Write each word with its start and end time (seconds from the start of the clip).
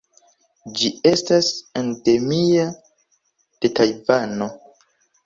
Ĝi 0.77 0.87
estas 1.09 1.49
endemia 1.81 2.63
de 3.67 3.73
Tajvano. 3.81 4.49